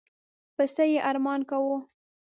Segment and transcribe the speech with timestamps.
[0.55, 1.77] پسي یې ارمان کاوه.